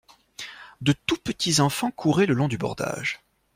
De 0.81 0.93
tous 0.93 1.15
petits 1.17 1.59
enfants 1.59 1.91
couraient 1.91 2.25
le 2.25 2.33
long 2.33 2.47
du 2.47 2.57
bordage. 2.57 3.19